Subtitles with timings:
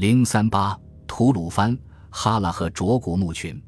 [0.00, 0.74] 零三八
[1.06, 1.76] 吐鲁番
[2.08, 3.62] 哈拉和卓古墓群。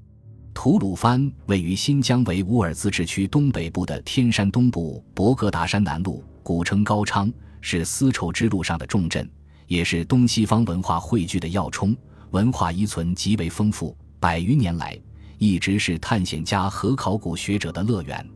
[0.55, 9.31] 吐鲁番位于新疆维吾尔自治区东北部的天山东部博格达山南麓，古称高昌，是丝绸之路上的重镇，
[9.67, 11.95] 也是东西方文化汇聚的要冲，
[12.31, 13.95] 文化遗存极为丰富。
[14.19, 14.99] 百余年来，
[15.37, 18.27] 一直是探险家和考古学者的乐园。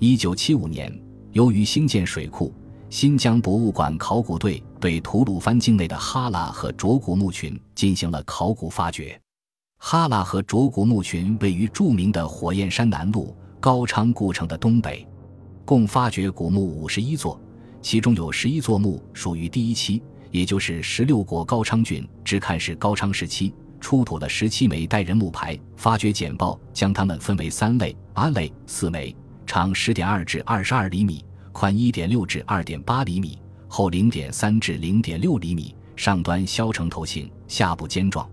[0.00, 0.92] 一九七五年，
[1.30, 2.52] 由于兴建水库。
[2.90, 9.20] 新疆博物馆考古队对吐鲁番境内的哈拉和卓古墓群进行了考古发掘。
[9.78, 15.06] 哈拉和卓古墓群位于著名的火焰山南麓高昌故城的东北，
[15.64, 17.40] 共发掘古墓五十一座，
[17.80, 25.58] 其中有十一座墓属于第一期，也就是十六国高昌郡至看是高昌时期，出土了十七枚带人木牌。
[25.76, 29.14] 发掘简报将它们分为三类：阿类四枚，
[29.46, 31.24] 长十点二至二十二厘米。
[31.50, 33.36] 宽一点六至二点八厘米，
[33.68, 38.28] 厚零点三至零点六厘米，上端削成头形，下部尖状，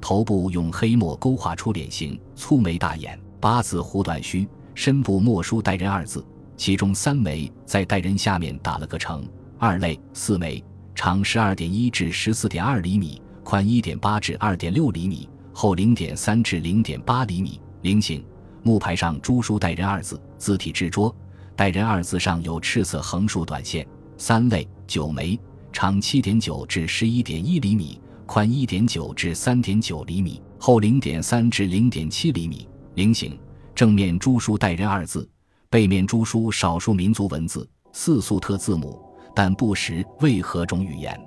[0.00, 6.24] 头部用黑墨勾画出脸型，粗眉大眼，八字胡短须，身部墨书“代人”二字，
[6.56, 9.24] 其中三枚在“代人”下面打了个成。
[9.58, 10.62] 二类四枚，
[10.94, 18.24] 长十二点一至十四点二厘米，宽一点八至二点六厘米，厚零点三至零点八厘米，菱形，
[18.62, 21.14] 木牌上朱书“代人”二字，字体执拙。
[21.54, 23.86] 代人二字上有赤色横竖短线，
[24.20, 25.40] 三类九枚，
[25.72, 33.36] 长七点九至十一点一厘米，宽一点九至三点九厘米，厚零点三至零点七厘米，菱形。
[33.74, 35.26] 正面朱书代人二字，
[35.70, 39.02] 背面朱书少数民族文字四粟特字母，
[39.34, 41.18] 但不识为何种语言。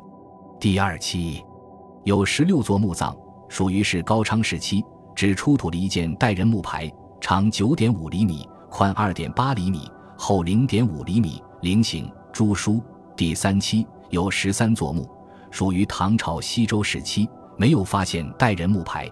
[0.59, 1.43] 第二期
[2.03, 3.17] 有十六座墓葬，
[3.49, 4.83] 属于是高昌时期，
[5.15, 9.89] 只出土了一件代人木牌，长九点五厘米，宽二点八厘米。
[10.15, 12.81] 厚零点五厘米，菱形，朱书。
[13.15, 15.07] 第三期有十三座墓，
[15.51, 19.07] 属于唐朝西周时期，没有发现代人木牌，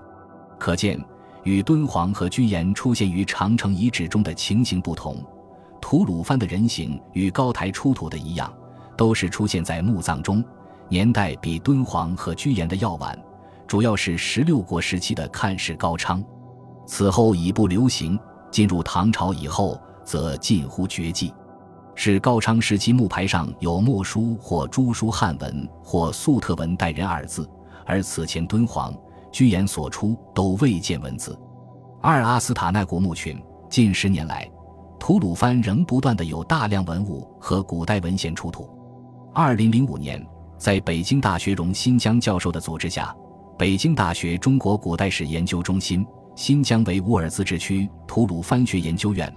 [0.58, 1.00] 可见
[1.44, 5.24] 与敦煌和居延出现于长城遗址中的情形不同。
[5.80, 8.52] 吐鲁番的人形与高台出土的一样，
[8.98, 10.44] 都是出现在墓葬中，
[10.90, 13.16] 年代比敦煌和居延的要晚，
[13.68, 16.24] 主要是十六国时期的看氏高昌，
[16.88, 18.20] 此后已不流行。
[18.50, 19.80] 进入唐朝以后。
[20.04, 21.32] 则近乎绝迹，
[21.96, 27.48] 是高昌时期木牌上有墨书或朱书汉文或粟特文代人二字，
[27.86, 28.94] 而此前敦煌、
[29.32, 31.38] 居延所出都未见文字。
[32.02, 34.50] 二阿斯塔纳古墓群，近十年来，
[35.00, 38.70] 吐鲁番仍不断的有大量文物和古代文献出土。
[39.34, 40.26] 二零零五年，
[40.58, 43.16] 在北京大学荣新疆教授的组织下，
[43.58, 49.32] 北京大学中国古代史研究中心、新疆维吾尔自治区吐鲁番学研究院。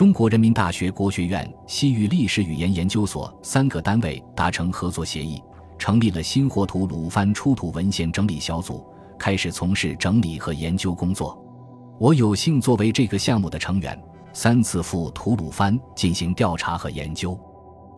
[0.00, 5.42] 中国人民大学国学院西域历史语言研究所三个单位达成合作协议，
[5.76, 8.82] 成立了新火土鲁番出土文献整理小组，
[9.18, 11.38] 开始从事整理和研究工作。
[11.98, 14.02] 我有幸作为这个项目的成员，
[14.32, 17.38] 三次赴吐鲁番进行调查和研究。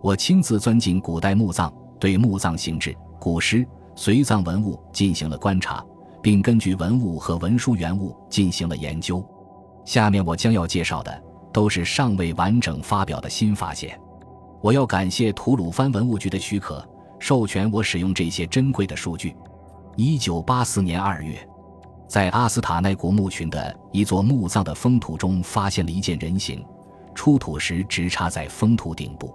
[0.03, 3.65] 我亲自钻进古代墓葬，对墓葬形制、古尸、
[3.95, 5.87] 随葬文物进行了观察，
[6.21, 9.25] 并根据文物和文书原物进行了研究。
[9.85, 11.32] 下面我将要介绍的。
[11.53, 13.99] 都是尚未完整发表的新发现，
[14.61, 16.87] 我要感谢吐鲁番文物局的许可，
[17.19, 19.37] 授权我使用这些珍贵的数据。
[19.97, 21.47] 一九八四年二月，
[22.09, 26.65] 在阿斯塔奈古墓群的一座墓葬的封土中，发现了一件人形，
[27.15, 29.35] 出土时直插在封土顶部，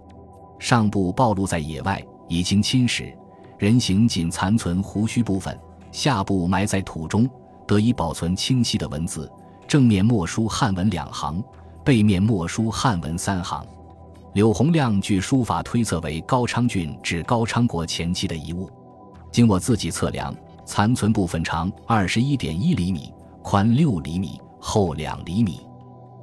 [0.57, 3.13] 上部暴露在野外，已经侵蚀，
[3.59, 5.55] 人形仅残存胡须部分，
[5.91, 7.29] 下部埋在土中，
[7.67, 9.31] 得以保存清晰的文字，
[9.67, 11.43] 正面墨书汉文两行。
[11.87, 13.65] 背面墨书汉文三行，
[14.33, 18.69] 柳洪亮据书法推测为高昌郡至高昌国前期的遗物。
[19.31, 25.61] 经我自己测量，残存部分长二十一点一厘米，宽六厘米，厚两厘米。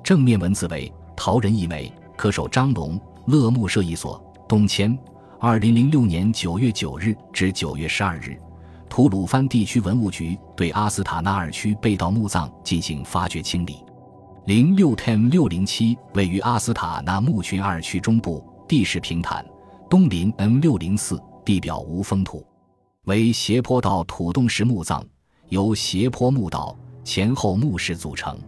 [0.03, 4.95] 正面文字为“陶人一枚，刻守张龙，乐木社一所，东迁。
[5.41, 8.39] 二零零六年九月九日至九月十二日，
[8.87, 13.83] 吐鲁番地区文物局对阿斯塔纳尔区被盗墓葬进行发掘清理。
[14.47, 19.43] 零六 ten 六零七位于阿斯塔纳墓群二区中部，地势平坦，
[19.89, 22.47] 东临 N 六零四，地表无封土，
[23.05, 25.03] 为斜坡道土洞式墓葬，
[25.49, 28.39] 由斜坡墓道前后墓室组成。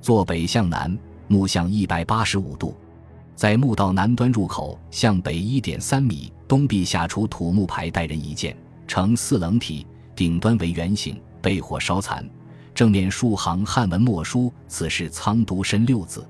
[0.00, 0.98] 坐北向南，
[1.28, 2.74] 墓向一百八十五度，
[3.36, 8.56] 在墓道南端入口向北一点三米东壁下出土木牌带人一件，
[8.88, 9.86] 呈四棱体，
[10.16, 12.28] 顶端为圆形，被火烧残。
[12.78, 16.24] 正面数行汉文墨书，此是苍都申六字。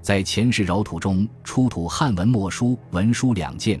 [0.00, 3.78] 在前世扰土中出土汉文墨书文书两件，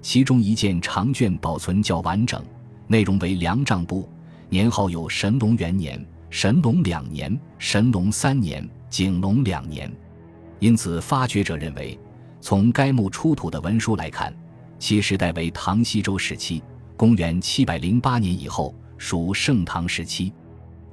[0.00, 2.44] 其中一件长卷保存较完整，
[2.88, 4.08] 内容为梁丈部，
[4.48, 9.88] 年号有神龙元年、神龙两年、神龙三年、景龙两年。
[10.58, 11.96] 因此，发掘者认为，
[12.40, 14.34] 从该墓出土的文书来看，
[14.80, 16.60] 其时代为唐西周时期，
[16.96, 20.32] 公元七百零八年以后，属盛唐时期。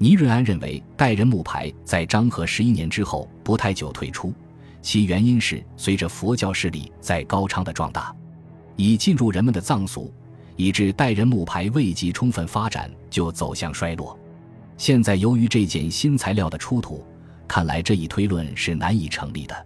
[0.02, 4.34] 倪瑞安认为，代人木牌在张和十一年之后不太久退出，
[4.82, 8.16] 其原因是随着佛教势力在高昌的壮大，
[8.78, 10.14] 已进入人们的藏俗，
[10.56, 14.18] 以致代人木牌未及充分发展就走向衰落。
[14.78, 17.04] 现在由于这件新材料的出土，
[17.46, 19.66] 看来这一推论是难以成立的。